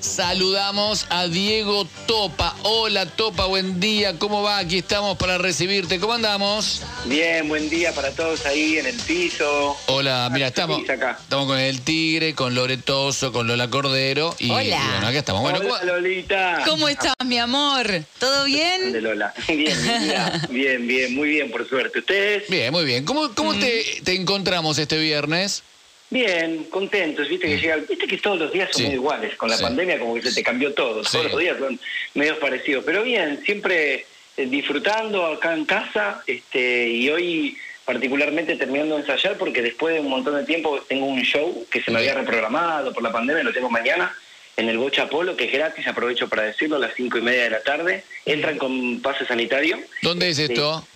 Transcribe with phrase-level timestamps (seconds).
[0.00, 2.56] Saludamos a Diego Topa.
[2.62, 4.18] Hola Topa, buen día.
[4.18, 4.56] ¿Cómo va?
[4.56, 6.00] Aquí estamos para recibirte.
[6.00, 6.80] ¿Cómo andamos?
[7.04, 9.76] Bien, buen día para todos ahí en el piso.
[9.86, 11.18] Hola, mira, estamos, acá.
[11.20, 14.34] estamos con el Tigre, con Loretoso, con Lola Cordero.
[14.38, 14.62] Y, Hola.
[14.64, 15.42] y bueno, acá estamos.
[15.42, 16.62] Bueno, Hola, ¿cómo- Lolita.
[16.66, 17.86] ¿Cómo estás, mi amor?
[18.18, 19.02] ¿Todo De bien?
[19.02, 19.34] Lola.
[19.48, 21.98] Bien, bien, bien, bien, muy bien, por suerte.
[21.98, 22.48] ¿Ustedes?
[22.48, 23.04] Bien, muy bien.
[23.04, 25.62] ¿Cómo, cómo te, te encontramos este viernes?
[26.10, 27.28] Bien, contentos.
[27.28, 28.86] Viste que llega, viste que todos los días son Sí.
[28.88, 29.36] muy iguales.
[29.36, 29.62] Con la Sí.
[29.62, 31.04] pandemia como que se te cambió todo.
[31.04, 31.12] Sí.
[31.12, 31.78] Todos los días son
[32.14, 32.84] medios parecidos.
[32.84, 34.06] Pero bien, siempre
[34.36, 36.22] eh, disfrutando acá en casa.
[36.26, 41.06] Este, y hoy particularmente terminando de ensayar porque después de un montón de tiempo tengo
[41.06, 44.14] un show que se me había reprogramado por la pandemia, lo tengo mañana
[44.56, 47.44] en el Bocha Polo, que es gratis, aprovecho para decirlo, a las cinco y media
[47.44, 48.04] de la tarde.
[48.26, 49.78] Entran con pase sanitario.
[50.02, 50.44] ¿Dónde es Sí.
[50.44, 50.86] esto?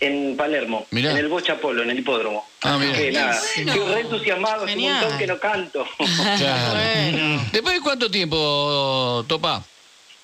[0.00, 1.10] En Palermo, Mirá.
[1.10, 2.46] en el Bocha Polo, en el hipódromo.
[2.62, 2.92] Ah, mirá.
[2.96, 3.72] que nada, Buenísimo.
[3.72, 5.86] estoy re entusiasmado, hace un montón que no canto.
[6.38, 6.74] Claro.
[6.74, 7.44] Bueno.
[7.52, 9.62] ¿Después de cuánto tiempo, Topa?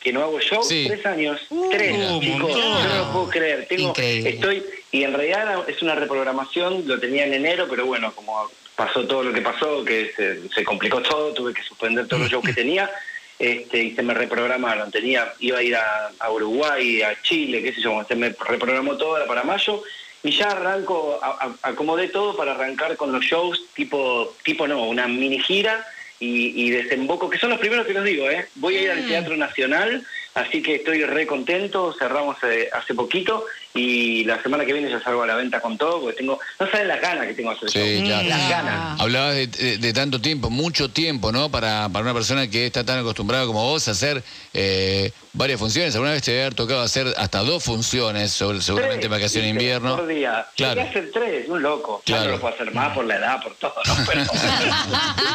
[0.01, 0.85] que no hago show, Sí.
[0.87, 1.41] tres años,
[1.73, 2.61] tres, un chicos, montón.
[2.61, 3.67] yo no lo puedo creer.
[3.69, 4.31] Tengo, Increíble.
[4.31, 9.05] estoy, y en realidad es una reprogramación, lo tenía en enero, pero bueno, como pasó
[9.05, 12.45] todo lo que pasó, que se, se complicó todo, tuve que suspender todos los shows
[12.45, 12.89] que tenía,
[13.39, 14.91] este, y se me reprogramaron.
[14.91, 18.97] Tenía, iba a ir a, a Uruguay, a Chile, qué sé yo, se me reprogramó
[18.97, 19.83] todo era para mayo.
[20.23, 24.85] Y ya arranco, a- a- acomodé todo para arrancar con los shows tipo, tipo no,
[24.89, 25.87] una mini gira
[26.19, 28.49] y, y desemboco, que son los primeros que los digo, ¿eh?
[28.57, 33.45] Voy a ir al Teatro Nacional, así que estoy re contento, cerramos eh, hace poquito
[33.77, 36.71] y la semana que viene ya salgo a la venta con todo, porque tengo, no
[36.71, 38.07] saben las ganas que tengo de hacer Sí, show.
[38.07, 38.29] claro.
[38.29, 39.01] Las ganas.
[39.01, 41.51] Hablabas de, de- de tanto tiempo, mucho tiempo, ¿no?
[41.51, 44.23] Para, para una persona que está tan acostumbrada como vos a hacer
[44.55, 45.95] eh, varias funciones.
[45.95, 49.49] Alguna vez te debe haber tocado hacer hasta dos funciones, sobre- seguramente en Tres, vacaciones
[49.49, 49.65] de ¿viste?
[49.65, 49.97] invierno.
[49.97, 50.47] Por día.
[50.57, 50.75] Claro.
[50.75, 52.03] Llegué a hacer tres, un loco.
[52.07, 52.25] Ya Claro.
[52.31, 53.95] no lo puedo hacer más por la edad, por todo, ¿no?
[54.07, 54.23] Pero-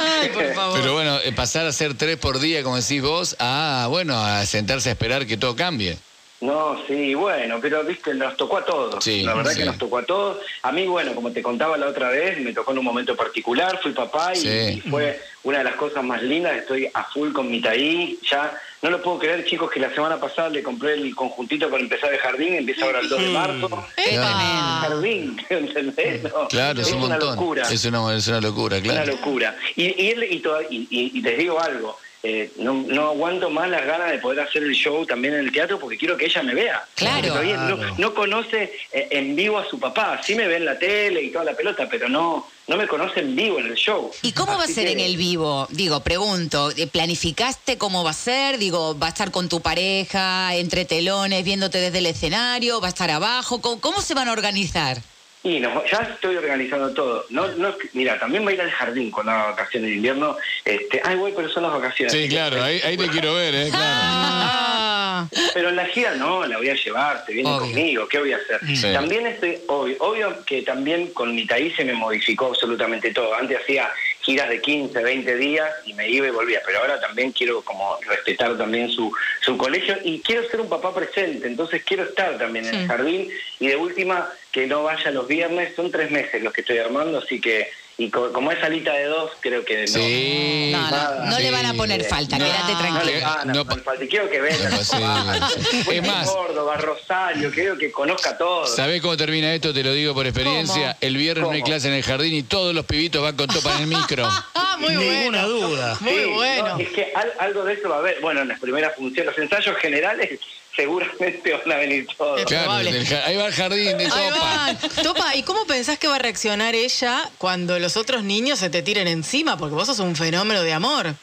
[0.00, 0.80] Ay, por favor.
[0.80, 4.44] Pero bueno, eh, pasar a hacer tres por día, como decís vos, a, bueno, a
[4.46, 5.98] sentarse a esperar que todo cambie.
[6.40, 9.04] No, sí, bueno, pero viste, nos tocó a todos.
[9.04, 9.58] Sí, la verdad sí.
[9.58, 10.38] que nos tocó a todos.
[10.62, 13.78] A mí, bueno, como te contaba la otra vez, me tocó en un momento particular,
[13.82, 14.48] fui papá y, Sí.
[14.78, 16.56] y fue una de las cosas más lindas.
[16.56, 18.18] Estoy a full con mi taí.
[18.30, 21.82] Ya no lo puedo creer, chicos, que la semana pasada le compré el conjuntito para
[21.82, 23.84] empezar el jardín, empieza ahora el 2 de marzo.
[23.96, 24.16] Qué.
[24.16, 26.22] Jardín, ¿entendés?
[26.22, 27.36] No, Claro, es, un una montón.
[27.36, 27.62] locura.
[27.70, 29.12] Es una, es una locura, Una claro.
[29.12, 29.56] locura.
[29.76, 33.48] Y, y, él- y, toda- y- y- y les digo algo, eh, no, no aguanto
[33.50, 36.26] más las ganas de poder hacer el show también en el teatro porque quiero que
[36.26, 36.84] ella me vea.
[36.94, 37.28] Claro.
[37.28, 40.20] Todavía no, no conoce eh, en vivo a su papá.
[40.22, 43.20] Sí me ve en la tele y toda la pelota, pero no, no me conoce
[43.20, 44.10] en vivo en el show.
[44.22, 45.66] ¿Y cómo va a ser que- en el vivo?
[45.70, 48.58] Digo, pregunto, ¿eh, ¿planificaste cómo va a ser?
[48.58, 52.80] Digo, ¿va a estar con tu pareja, entre telones, viéndote desde el escenario?
[52.80, 53.60] ¿Va a estar abajo?
[53.62, 54.98] ¿Cómo, cómo se van a organizar?
[55.42, 57.24] Y no, ya estoy organizando todo.
[57.30, 60.36] No, no, mira, también va a ir al jardín con las vacaciones de invierno.
[60.66, 62.12] Este, ay, güey, pero son las vacaciones.
[62.12, 63.68] Sí, claro, ahí, ahí te quiero ver, ¿eh?
[63.70, 63.80] Claro.
[63.82, 67.60] Ah, Pero en la gira no, la voy a llevar, se viene Obvio.
[67.60, 68.60] conmigo, ¿qué voy a hacer?
[68.76, 68.92] Sí.
[68.92, 73.34] También estoy, obvio, obvio que también con mi taí se me modificó absolutamente todo.
[73.34, 73.90] Antes hacía
[74.30, 77.98] giras de 15, 20 días y me iba y volvía, pero ahora también quiero como
[78.06, 82.64] respetar también su, su colegio y quiero ser un papá presente, entonces quiero estar también
[82.66, 83.28] en el jardín.
[83.58, 87.18] Y de última que no vaya los viernes, son tres meses los que estoy armando,
[87.18, 87.68] así que,
[88.00, 89.86] y co- como es salita de dos, creo que no.
[89.86, 90.70] Sí.
[90.72, 91.42] no, no, no Sí.
[91.42, 92.44] le van a poner falta, No.
[92.46, 93.04] quédate No tranquilo.
[93.04, 94.04] le van a No, poner falta.
[94.04, 94.70] Y quiero que venga.
[94.70, 94.76] No,
[95.92, 98.66] Es más- Córdoba, Rosario, quiero que conozca todo.
[98.66, 99.74] ¿Sabés cómo termina esto?
[99.74, 100.92] Te lo digo por experiencia.
[100.92, 100.96] ¿Cómo?
[101.02, 103.74] El viernes no hay clase en el jardín y todos los pibitos van con topa
[103.76, 104.26] en el micro.
[104.54, 105.96] Ah, muy Ninguna duda.
[106.00, 106.68] Muy Sí, bueno.
[106.68, 108.18] no, es que al- algo de eso va a haber.
[108.20, 110.40] Bueno, en las primeras funciones, los ensayos generales,
[110.74, 112.44] seguramente van a venir todos.
[112.44, 114.76] Claro, ahí va el jardín de topa.
[115.02, 118.82] Topa, ¿y cómo pensás que va a reaccionar ella cuando los otros niños se te
[118.82, 119.56] tiren encima?
[119.56, 121.14] Porque vos sos un fenómeno de amor.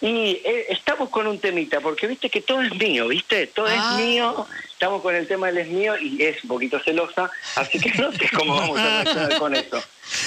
[0.00, 3.46] Y eh, estamos con un temita, porque viste que todo es mío, ¿viste?
[3.46, 3.96] Todo Ah.
[3.98, 4.46] es mío.
[4.70, 8.12] Estamos con el tema del es mío y es un poquito celosa, así que no
[8.12, 9.82] sé cómo vamos a reaccionar con eso.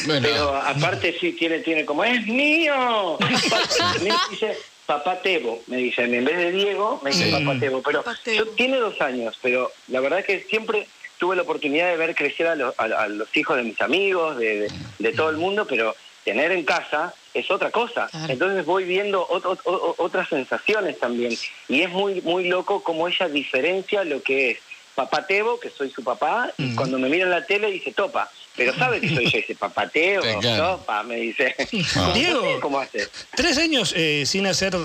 [0.05, 0.27] Bueno.
[0.27, 3.17] Pero aparte sí tiene, tiene como, ¡es mío!
[4.01, 4.57] me dice,
[4.87, 7.31] papá Tebo, me dice, en vez de Diego, me dice Sí.
[7.31, 7.83] papá Tebo.
[7.83, 8.37] Pero Papá Tebo.
[8.45, 10.87] yo- tiene dos años, pero la verdad que siempre
[11.19, 14.37] tuve la oportunidad de ver crecer a, los- a- a los hijos de mis amigos,
[14.37, 18.07] de, de- de todo el mundo, pero tener en casa es otra cosa.
[18.09, 18.33] Claro.
[18.33, 21.33] Entonces voy viendo ot- ot- ot- otras sensaciones también.
[21.67, 24.59] Y es muy, muy loco cómo ella diferencia lo que es
[24.95, 28.31] papá Tebo, que soy su papá, y cuando me mira en la tele dice topa.
[28.57, 29.39] Pero sabe que soy yo,
[30.21, 30.77] Sí, claro.
[30.77, 31.55] topa, me dice.
[31.95, 32.11] Ah.
[32.15, 32.59] Diego.
[32.59, 33.07] ¿Cómo hace?
[33.35, 34.75] Tres años eh, sin hacer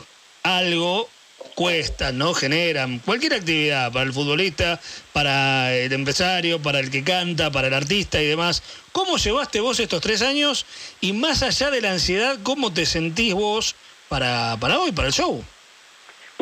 [0.42, 1.08] algo
[1.54, 2.34] cuestan, ¿no?
[2.34, 4.80] Generan cualquier actividad para el futbolista,
[5.12, 8.62] para el empresario, para el que canta, para el artista y demás.
[8.92, 10.66] ¿Cómo llevaste vos estos tres años?
[11.00, 13.74] Y más allá de la ansiedad, ¿cómo te sentís vos
[14.08, 15.44] para, para hoy, para el show?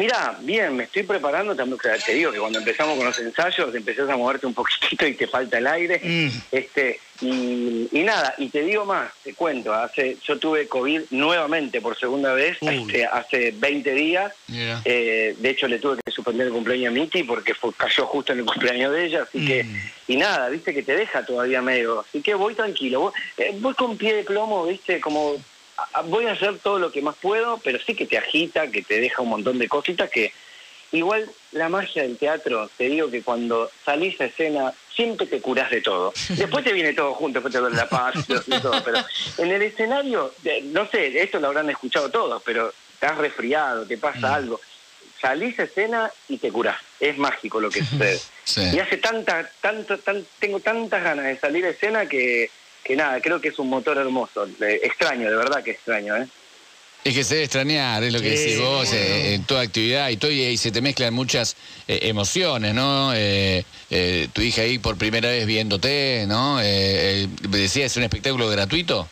[0.00, 1.79] Mira, bien, me estoy preparando también.
[2.06, 5.26] Te digo que cuando empezamos con los ensayos, empezás a moverte un poquitito y te
[5.26, 6.00] falta el aire.
[6.02, 6.29] Mm.
[6.50, 11.82] Este, y, y nada, y te digo más, te cuento, hace, yo tuve COVID nuevamente
[11.82, 14.32] por segunda vez, este, hace 20 días.
[14.87, 18.32] Eh, de hecho, le tuve que suspender el cumpleaños a Miti porque fue, cayó justo
[18.32, 19.91] en el cumpleaños de ella, así que, Mm.
[20.08, 22.00] y nada, viste que te deja todavía medio.
[22.08, 25.37] Así que voy tranquilo, voy, eh, voy con pie de plomo, viste, como
[26.05, 29.00] voy a hacer todo lo que más puedo, pero sí que te agita, que te
[29.00, 30.32] deja un montón de cositas que.
[30.93, 35.71] Igual la magia del teatro, te digo que cuando salís a escena siempre te curás
[35.71, 36.12] de todo.
[36.31, 38.99] Después te viene todo junto, después te duele la paz y todo, pero
[39.38, 40.35] en el escenario,
[40.65, 44.61] no sé, esto lo habrán escuchado todos, pero estás resfriado, te pasa algo,
[45.21, 46.79] salís a escena y te curás.
[46.99, 48.21] Es mágico lo que sucede.
[48.44, 48.62] Sí.
[48.75, 52.50] Y hace tanta, tanto, tan, tengo tantas ganas de salir a escena que,
[52.85, 54.47] que nada, creo que es un motor hermoso.
[54.61, 56.27] Eh, extraño, de verdad que extraño, ¿eh?
[57.03, 59.05] Es que se debe extrañar, es lo que Sí, decís vos, bueno.
[59.05, 61.56] eh, en toda actividad y todo, y, y se te mezclan muchas
[61.88, 63.12] eh, emociones, ¿no?
[63.15, 66.61] Eh, eh, tu hija ahí por primera vez viéndote, ¿no?
[66.61, 66.65] Eh,
[67.23, 69.09] eh, decía, ¿es un espectáculo gratuito?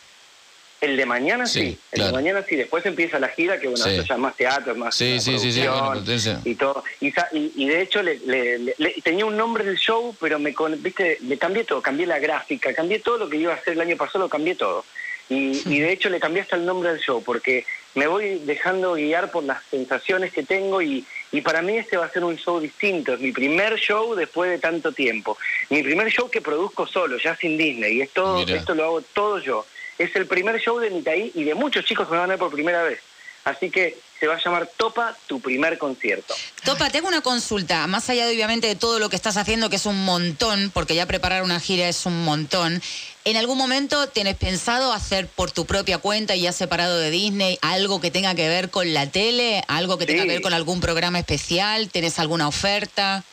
[0.81, 2.07] El de mañana sí, Sí, el claro.
[2.07, 3.91] de mañana sí, después empieza la gira, que bueno, Sí.
[3.91, 6.55] eso ya es más teatro, es más Sí, una sí, sí, sí, producción bueno, y
[6.55, 6.85] todo.
[7.01, 7.13] Y,
[7.57, 11.65] y- de hecho le, le- tenía un nombre del show, pero me viste, le cambié
[11.65, 14.29] todo, cambié la gráfica, cambié todo lo que iba a hacer el año pasado, lo
[14.29, 14.85] cambié todo.
[15.31, 17.67] Y, y de hecho le cambié hasta el nombre del show, porque
[17.97, 22.07] me voy dejando guiar por las sensaciones que tengo y, y para mí este va
[22.07, 23.15] a ser un show distinto.
[23.15, 25.37] Es mi primer show después de tanto tiempo.
[25.71, 27.97] Mi primer show que produzco solo, ya sin Disney.
[27.99, 28.57] Y esto, Mira.
[28.57, 29.67] esto lo hago todo yo.
[29.99, 32.39] Es el primer show de Mitaí y de muchos chicos que me van a ver
[32.39, 33.01] por primera vez.
[33.45, 36.35] Así que se va a llamar Topa tu primer concierto.
[36.65, 37.87] Topa, te hago una consulta.
[37.87, 40.95] Más allá de, obviamente, de todo lo que estás haciendo, que es un montón, porque
[40.95, 42.83] ya preparar una gira es un montón.
[43.25, 47.59] ¿En algún momento tienes pensado hacer por tu propia cuenta y ya separado de Disney
[47.63, 49.63] algo que tenga que ver con la tele?
[49.69, 51.89] ¿Algo que tenga que ver con algún programa especial?
[51.89, 53.25] ¿Tienes alguna oferta?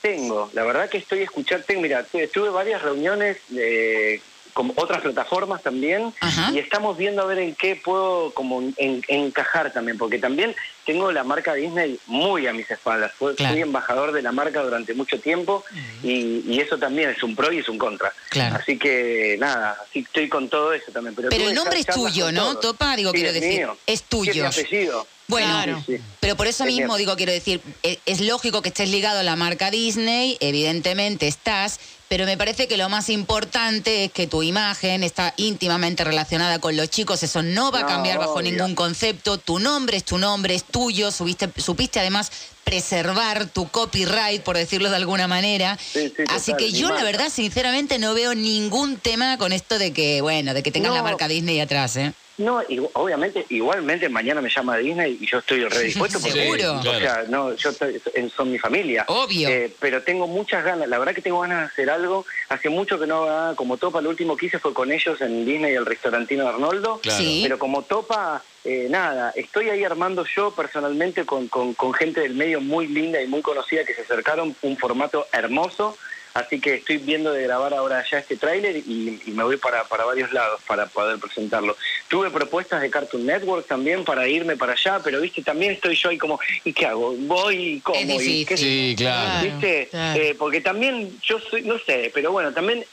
[0.00, 4.20] Tengo, la verdad que estoy escuchando, tengo, mira, tu- tuve varias reuniones eh,
[4.58, 6.50] con otras plataformas también Ajá.
[6.52, 10.52] y estamos viendo a ver en qué puedo como en- encajar también, porque también
[10.84, 13.52] tengo la marca Disney muy a mis espaldas, fui, Claro.
[13.54, 15.64] fui embajador de la marca durante mucho tiempo
[16.02, 18.12] y, y eso también es un pro y es un contra.
[18.30, 18.56] Claro.
[18.56, 21.14] Así que nada, así estoy con todo eso también.
[21.14, 22.60] Pero, el nombre es tuyo, ¿no, todos.
[22.60, 22.96] Topa?
[22.96, 23.76] Digo, Sí, quiero es decir, mío.
[23.86, 24.42] es Sí, tuyo.
[24.42, 25.06] mi apellido.
[25.28, 25.82] Bueno, Claro.
[25.86, 26.02] Sí, sí.
[26.20, 29.22] Pero por eso Es mismo digo, quiero decir, e- es lógico que estés ligado a
[29.22, 31.78] la marca Disney, evidentemente estás,
[32.08, 36.76] pero me parece que lo más importante es que tu imagen está íntimamente relacionada con
[36.76, 38.50] los chicos, eso no va a No, cambiar bajo obvio.
[38.50, 42.32] ningún concepto, tu nombre es tu nombre, es tuyo, subiste, supiste además
[42.64, 45.78] preservar tu copyright, por decirlo de alguna manera.
[45.92, 49.78] Sí, sí, Así total, que yo la verdad, sinceramente, no veo ningún tema con esto
[49.78, 52.12] de que, bueno, de que tengas la marca Disney atrás, ¿eh?
[52.38, 56.74] No, y, obviamente, igualmente mañana me llama Disney y yo estoy redispuesto porque, Seguro.
[56.78, 58.00] o sea, no, yo estoy-
[58.34, 59.04] son mi familia.
[59.08, 59.48] Obvio.
[59.48, 62.24] Eh, pero tengo muchas ganas, la verdad que tengo ganas de hacer algo.
[62.48, 65.20] Hace mucho que no hago nada como Topa, lo último que hice fue con ellos
[65.20, 67.00] en Disney, el restaurantino de Arnoldo.
[67.02, 67.18] Claro.
[67.18, 67.40] Sí.
[67.42, 72.34] Pero como Topa, eh, nada, estoy ahí armando yo personalmente con, con, con gente del
[72.34, 75.96] medio muy linda y muy conocida que se acercaron, un formato hermoso.
[76.34, 79.84] Así que estoy viendo de grabar ahora ya este tráiler y, y me voy para,
[79.84, 81.76] para varios lados para poder presentarlo.
[82.08, 86.10] Tuve propuestas de Cartoon Network también para irme para allá, pero viste, también estoy yo
[86.10, 87.14] ahí como, ¿y qué hago?
[87.16, 87.98] ¿Voy y cómo?
[87.98, 89.28] Es ¿Y qué- Sí, claro.
[89.30, 89.88] Claro, ¿Viste?
[89.90, 90.20] claro.
[90.22, 92.84] Eh, porque también yo soy, no sé, pero bueno, también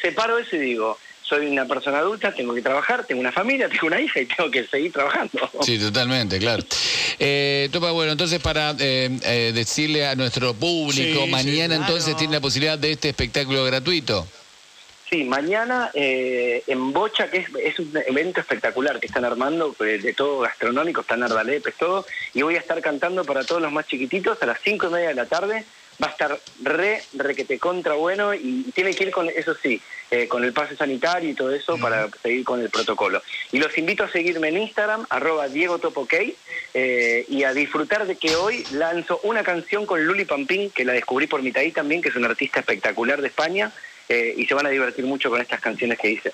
[0.00, 3.88] separo eso y digo, soy una persona adulta, tengo que trabajar, tengo una familia, tengo
[3.88, 5.50] una hija y tengo que seguir trabajando.
[5.62, 6.62] Sí, totalmente, claro.
[7.18, 12.16] Eh, Topa, bueno, entonces para eh, eh, decirle a nuestro público, Sí, mañana sí, entonces
[12.16, 14.26] tiene la posibilidad de este espectáculo gratuito.
[15.08, 19.98] Sí, mañana eh, en Bocha, que es, es un evento espectacular que están armando, eh,
[19.98, 22.04] de todo gastronómico, están ardalepes, todo,
[22.34, 25.08] y voy a estar cantando para todos los más chiquititos a las cinco y media
[25.08, 25.64] de la tarde.
[26.02, 30.28] Va a estar re, requete contra bueno y tiene que ir con, eso sí, eh,
[30.28, 33.22] con el pase sanitario y todo eso para seguir con el protocolo.
[33.50, 36.36] Y los invito a seguirme en Instagram, arroba Diego Topo Key,
[36.74, 40.92] eh, y a disfrutar de que hoy lanzo una canción con Luli Pampín, que la
[40.92, 43.72] descubrí por Mitaí también, que es una artista espectacular de España,
[44.08, 46.32] eh, y se van a divertir mucho con estas canciones que hice.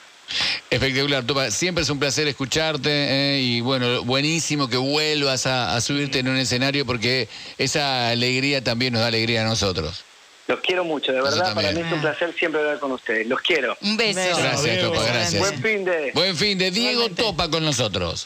[0.73, 1.50] Espectacular, Topa.
[1.50, 6.29] Siempre es un placer escucharte eh, y bueno, buenísimo que vuelvas a, a subirte en
[6.29, 10.05] un escenario porque esa alegría también nos da alegría a nosotros.
[10.49, 13.26] Los quiero mucho, de verdad, para mí es un placer siempre hablar con ustedes.
[13.26, 13.76] Los quiero.
[13.81, 14.21] Un beso.
[14.37, 14.81] Gracias.
[14.81, 15.41] Topa, gracias.
[15.41, 16.11] Buen fin de...
[16.14, 17.09] Buen fin de Diego.
[17.11, 18.21] Topa con nosotros.